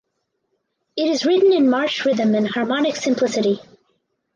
[0.95, 3.59] It is written in march rhythm and harmonic simplicity.